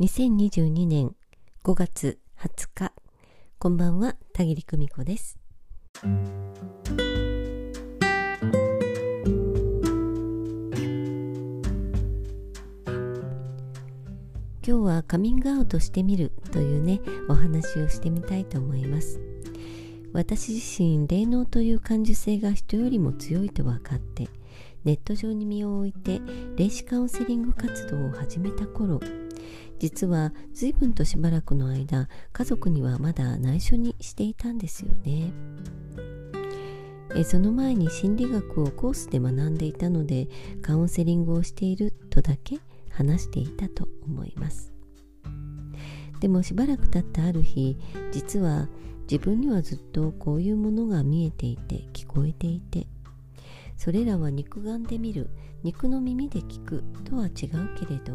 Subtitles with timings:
[0.00, 1.14] 2022年
[1.62, 2.92] 5月20日
[3.60, 5.38] こんばんは田切久美子です。
[6.02, 6.08] 今
[14.64, 19.20] 日はカミングアウトしてみるというねお話をしてみたいと思います。
[20.12, 24.28] 私自身霊能という感受性が人よりも強いと分かって
[24.82, 26.20] ネット上に身を置いて
[26.56, 28.98] 霊視カウンセリング活動を始めた頃
[29.78, 35.32] 実は随分としばらくの間家族にはまだ内緒にしていたんですよね。
[37.16, 40.28] えその前に心理学をコースで学んでいたので
[40.62, 42.58] カウンセリングをしているとだけ
[42.90, 44.72] 話していたと思います。
[46.20, 47.76] でもしばらく経ったある日
[48.10, 48.68] 実は
[49.02, 52.86] 自分にはずっとこういうものが見えていて聞こえていて
[53.76, 55.28] それらは肉眼で見る
[55.62, 57.30] 肉の耳で聞くとは違う
[57.78, 58.14] けれど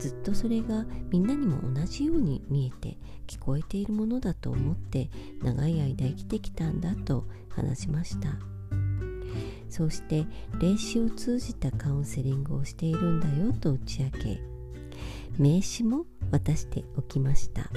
[0.00, 2.96] ずっとそれがみんなにも同じように見えて
[3.26, 5.10] 聞こえているものだと思って
[5.42, 8.30] 長い間生きてきたんだと話しました。
[9.68, 10.26] そうして
[10.58, 14.40] 霊視を通じたカウンセリングをしているんだよと打ち明け
[15.38, 17.70] 名刺も渡しておきました。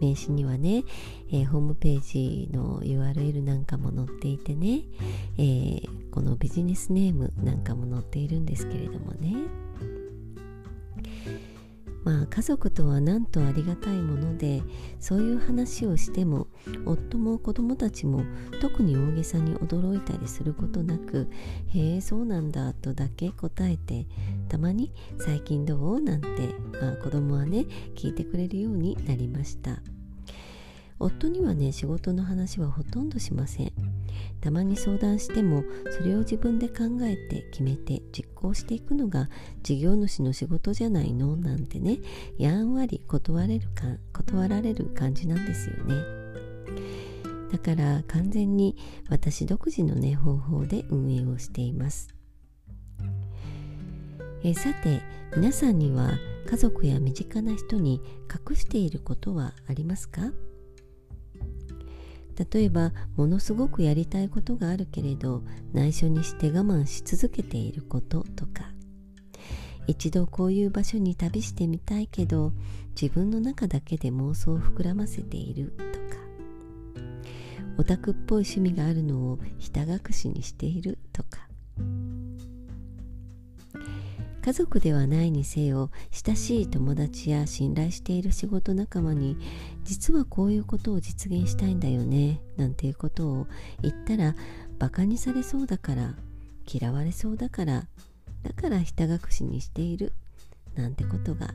[0.00, 0.84] 名刺にはね、
[1.30, 4.82] えー、ホームページの URL なんかも載っていてね、
[5.38, 9.65] えー、このビジネスネームなんかも載っているんですけれどもね。
[12.06, 14.62] まあ家族とはなんとありがたいもので
[15.00, 16.46] そういう話をしても
[16.84, 18.22] 夫も子供たちも
[18.60, 21.28] 特に大げさに驚いたりすることなく
[21.74, 24.06] 「へえそうなんだ」とだけ答えて
[24.48, 26.28] たまに「最近どう?」なんて、
[26.80, 29.82] まあ、子供はね聞いてくれるようになりました
[31.00, 33.72] 夫にはね仕事の話はほとんどしません
[34.40, 39.28] たまに相談してもそれを自分で考えて決めて実行していくのが
[39.62, 41.36] 事業主の仕事じゃないの？
[41.36, 41.98] なんてね
[42.38, 45.94] やんわり断れるか断られる感じなんですよね。
[47.50, 48.76] だから完全に
[49.08, 52.08] 私独自のね方法で運営をしています。
[54.44, 55.00] えさて
[55.36, 56.18] 皆さんには
[56.48, 58.00] 家族や身近な人に
[58.50, 60.30] 隠していることはありますか？
[62.36, 65.42] 例えばものすごくやりたいことがあるけれど
[65.72, 68.76] 内緒にして我慢し続けていることとか。
[69.88, 72.52] 一度こういう場所に旅してみたいけど
[73.00, 76.26] 自分の中だけで妄想を膨らませているとか。
[77.78, 81.46] オタクっぽい趣味があるのをひた隠しにしているとか。
[84.46, 89.36] 家族ではないにせよ親しい友達や信頼している仕事仲間に
[89.82, 93.48] 実はこういうことを実現したいんだよねなんていうことを
[93.82, 94.36] 言ったら
[94.78, 96.14] バカにされそうだから
[96.64, 97.88] 嫌われそうだから
[98.44, 100.12] だからひた隠しにしている
[100.76, 101.52] なんてことが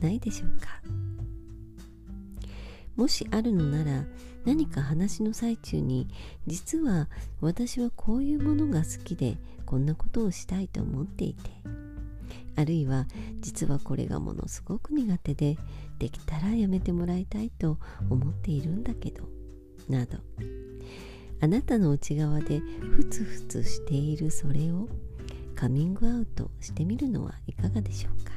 [0.00, 0.82] ないでしょうか。
[2.96, 4.04] もしあるのなら
[4.44, 6.08] 何か話の最中に
[6.48, 7.08] 実は
[7.40, 11.85] 私はこういうものが好きでこんなことをしたいと思っていて。
[12.56, 13.06] あるいは
[13.40, 15.58] 実はこれがものすごく苦手で
[15.98, 17.78] できたらやめてもらいたいと
[18.10, 19.28] 思っているんだけど
[19.88, 20.18] など
[21.40, 24.88] あなたの内側でふつふつしているそれを
[25.54, 28.32] カミングアウトしてみるのはいかがでしょうか？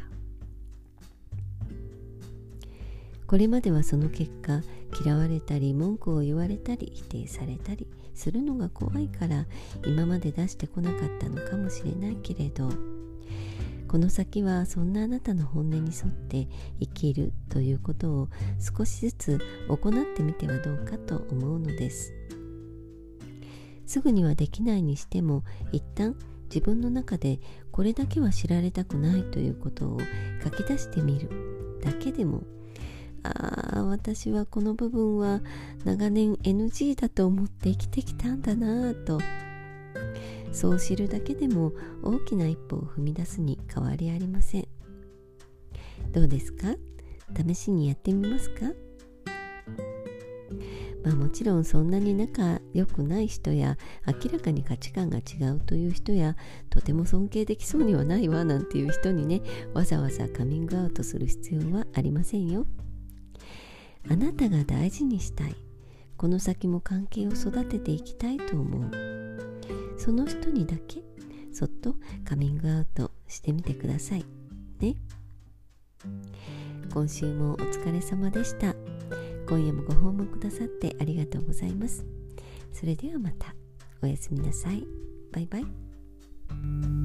[3.25, 4.61] これまではその結果
[5.05, 9.45] 嫌われたり文句を言われたり否定されたりするのが怖いから
[9.85, 12.69] 今まで出してこなかったのかもしれないけれど
[13.89, 16.47] この先はそんなあなたの本音に沿って
[16.79, 18.29] 生きるということを
[18.59, 22.13] 少しずつ行ってみてはどうかと思うのです。
[23.87, 27.39] すぐにはできないにしても一旦自分の中で
[27.71, 29.97] これだけは知られたくないということを
[30.43, 32.43] 書き出してみるだけでも
[33.23, 35.41] ああ私はこの部分は
[35.85, 39.19] 長年 NG だと思って生きてきたんだなぁと
[40.59, 41.71] そう知るだけでも
[42.03, 44.67] 大きな一歩を踏み出すに変わりありません。
[46.11, 46.75] どうですか？
[47.47, 48.65] 試しにやってみますか？
[51.05, 56.35] まあもちろんそんなに仲良くない人や明らかに価値観が違うという人や
[56.69, 59.41] とても尊敬できそうにはないわなんていう人にね
[59.73, 62.65] わざわざカミングアウトする必要はありませんよ。
[64.09, 65.55] あなたが大事にしたい。
[66.17, 68.91] この先も関係を育てていきたいと思う。
[70.09, 71.03] その人にだけ
[71.53, 71.93] そっと
[72.27, 74.25] カミングアウトしてみてください。
[74.79, 74.95] ね。
[76.91, 78.73] 今週もお疲れ様でした。
[79.47, 82.03] 今夜もご訪問くださってありがとうございます。
[82.73, 83.53] それではまた。
[84.01, 84.83] おやすみなさい。
[85.31, 86.98] バイバイ。